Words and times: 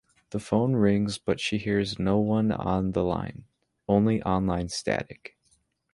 The 0.31 0.39
phone 0.39 0.75
rings 0.75 1.19
but 1.19 1.39
she 1.39 1.59
hears 1.59 1.99
no 1.99 2.17
one 2.17 2.51
on 2.51 2.93
the 2.93 3.03
line, 3.03 3.43
only 3.87 4.19
online 4.23 4.69
static. 4.69 5.37